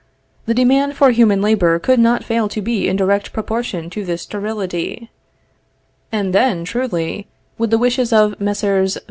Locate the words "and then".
6.11-6.63